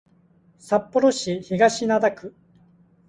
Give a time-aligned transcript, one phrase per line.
[0.57, 2.35] 札幌市東区